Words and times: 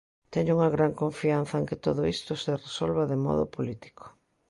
Teño 0.33 0.51
unha 0.57 0.73
gran 0.75 0.91
confianza 1.03 1.55
en 1.57 1.65
que 1.69 1.81
todo 1.85 2.01
isto 2.15 2.31
se 2.43 2.51
resolva 2.65 3.03
de 3.11 3.17
modo 3.25 3.43
político. 3.55 4.05